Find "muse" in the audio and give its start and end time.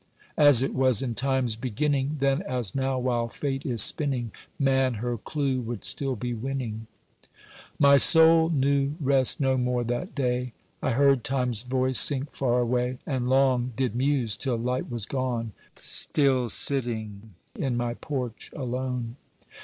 13.95-14.37